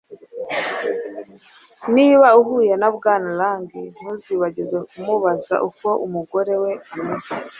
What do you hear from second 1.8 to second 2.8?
Niba uhuye